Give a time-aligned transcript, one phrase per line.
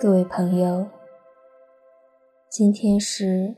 [0.00, 0.86] 各位朋友，
[2.48, 3.56] 今天是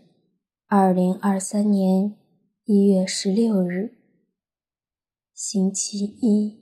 [0.68, 2.16] 二零二三年
[2.64, 3.92] 一月十六日，
[5.34, 6.58] 星期一。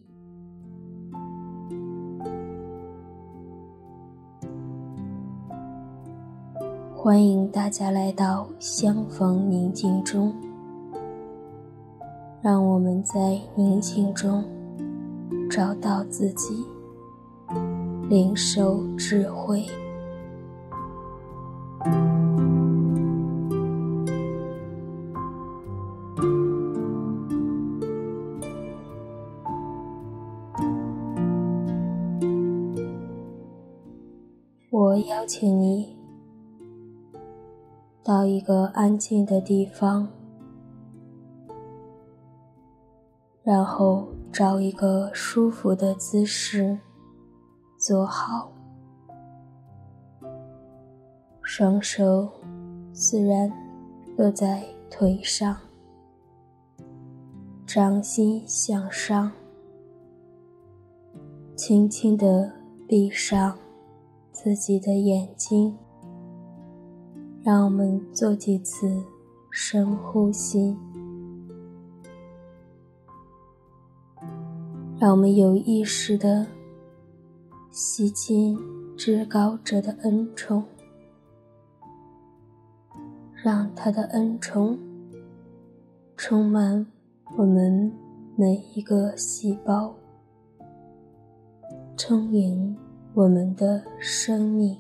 [6.93, 10.35] 欢迎大家来到相逢宁静中，
[12.43, 14.45] 让我们在宁静中
[15.49, 16.67] 找到自己。
[18.09, 19.67] 领受智慧。
[34.71, 35.97] 我邀请你
[38.03, 40.09] 到一个安静的地方，
[43.43, 46.79] 然后找一个舒服的姿势。
[47.89, 48.53] 坐好，
[51.41, 52.29] 双手
[52.93, 53.51] 自然
[54.15, 55.57] 落在腿上，
[57.67, 59.33] 掌心向上，
[61.57, 62.53] 轻轻地
[62.87, 63.57] 闭上
[64.33, 65.75] 自己的眼睛。
[67.43, 69.03] 让我们做几次
[69.51, 70.77] 深呼吸，
[74.99, 76.47] 让我们有意识地。
[77.81, 78.59] 吸进
[78.97, 80.65] 至高者的恩宠，
[83.33, 84.77] 让他的恩宠
[86.17, 86.85] 充满
[87.37, 87.93] 我们
[88.35, 89.95] 每一个细胞，
[91.97, 92.77] 充盈
[93.15, 94.77] 我们的生命，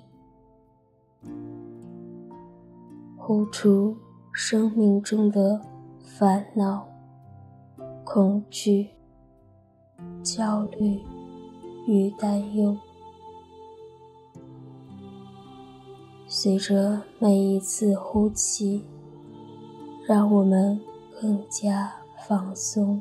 [3.16, 3.96] 呼出
[4.32, 5.60] 生命中的
[6.02, 6.88] 烦恼、
[8.02, 8.88] 恐惧、
[10.20, 11.00] 焦虑
[11.86, 12.76] 与担忧。
[16.30, 18.84] 随着每一次呼气，
[20.06, 20.78] 让我们
[21.18, 21.90] 更加
[22.28, 23.00] 放松。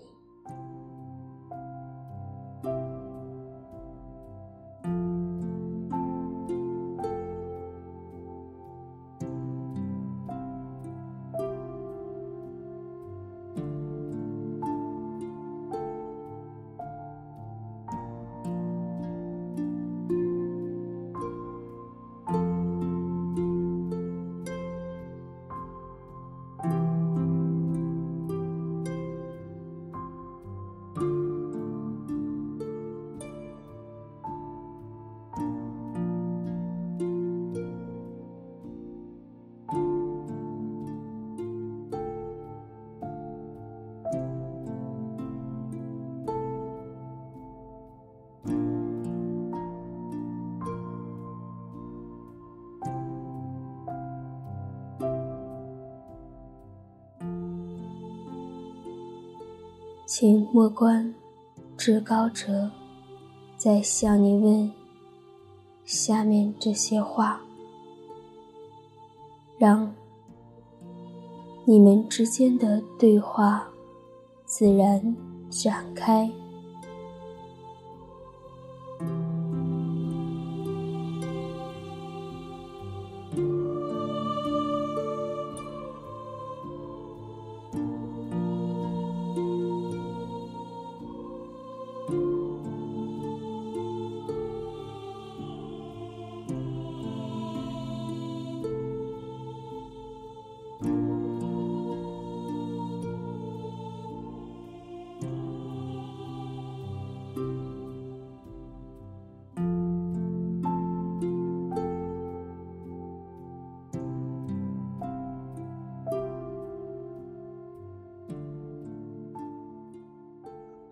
[60.13, 61.15] 请莫关
[61.77, 62.69] 至高者
[63.55, 64.69] 在向你问
[65.85, 67.39] 下面这些话，
[69.57, 69.95] 让
[71.63, 73.65] 你们之间的对话
[74.43, 75.15] 自然
[75.49, 76.29] 展开。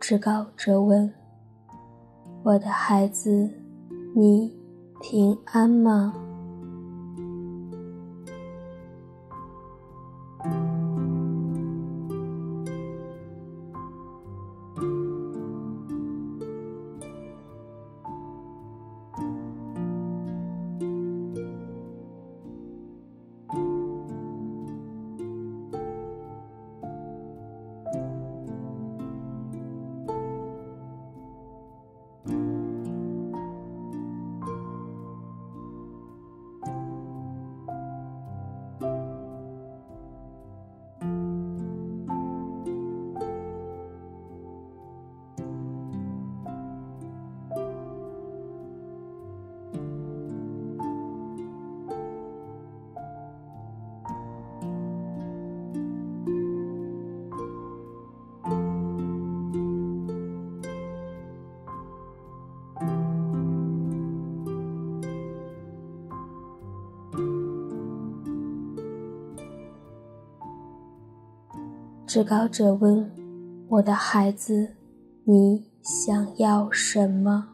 [0.10, 1.14] 至高者问
[2.42, 3.48] ：“我的孩子，
[4.16, 4.52] 你
[5.00, 6.12] 平安吗？”
[72.10, 73.08] 至高者问
[73.70, 74.70] ：“我的孩子，
[75.26, 77.50] 你想要什么？”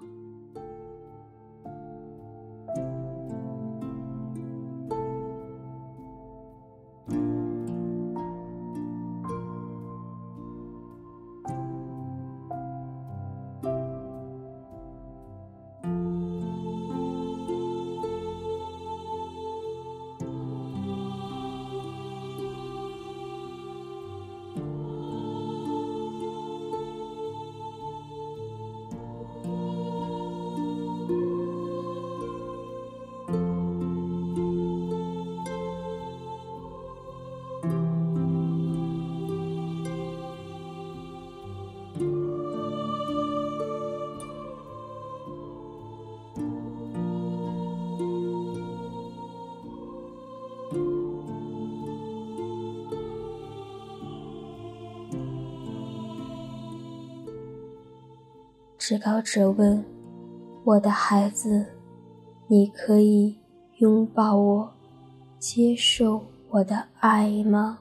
[58.87, 59.83] 至高者问
[60.63, 61.65] ：“我的孩子，
[62.45, 63.35] 你可以
[63.77, 64.71] 拥抱我，
[65.39, 67.79] 接受我的爱吗？”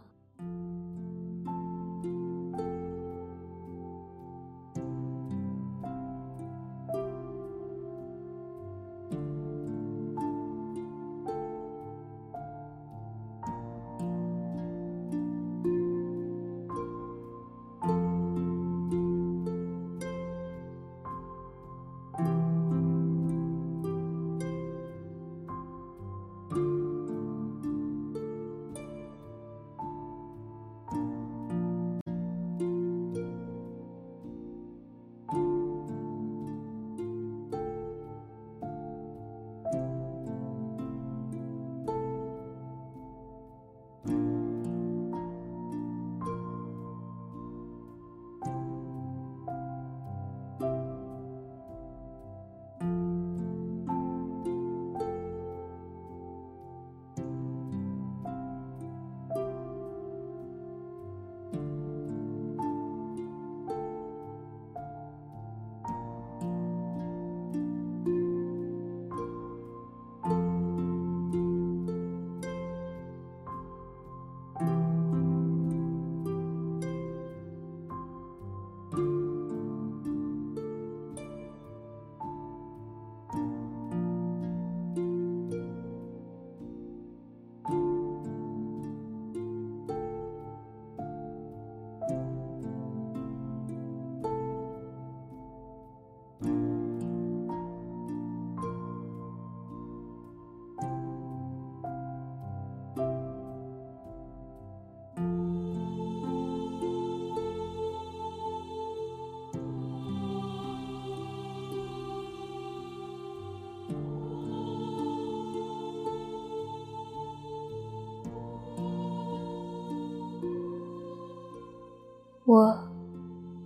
[122.54, 122.78] 我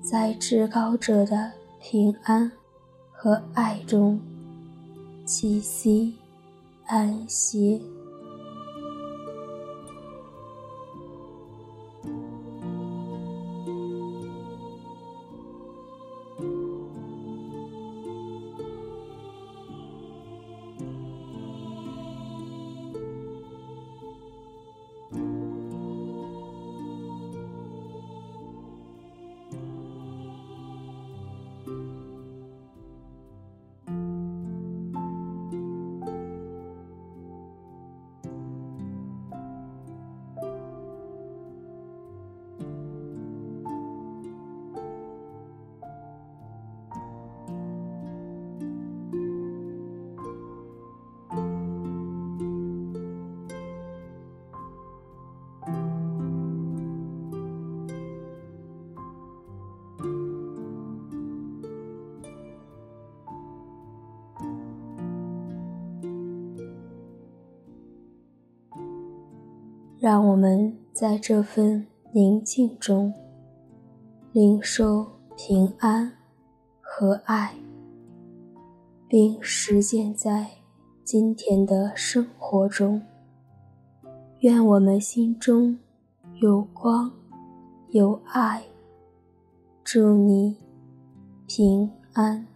[0.00, 2.50] 在至高者的平安
[3.12, 4.18] 和爱中
[5.26, 6.14] 栖息
[6.87, 7.78] 安歇。
[70.09, 73.12] 让我们在这份宁静中
[74.33, 76.11] 领受平安
[76.81, 77.55] 和爱，
[79.07, 80.49] 并实践在
[81.05, 83.03] 今天的生活中。
[84.38, 85.79] 愿我们心中
[86.41, 87.12] 有光，
[87.88, 88.62] 有爱。
[89.85, 90.57] 祝你
[91.47, 92.47] 平安。